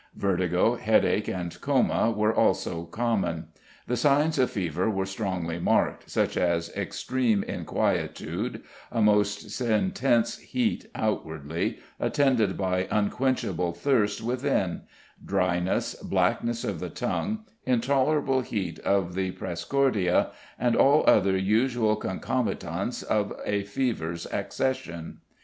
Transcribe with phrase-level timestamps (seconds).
[0.15, 3.49] Vertigo, headache, and coma were also common.
[3.85, 10.87] The signs of fever were strongly marked, such as "extreme inquietude, a most intense heat
[10.95, 14.85] outwardly, attended by unquenchable thirst within,
[15.23, 23.03] dryness, blackness of the tongue, intolerable heat of the præcordia, and all other usual concomitants
[23.03, 25.19] of a fever's accession."